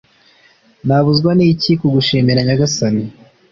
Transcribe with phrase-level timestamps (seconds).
[0.77, 3.03] r/ nabuzwa n'iki kugushimira nyagasani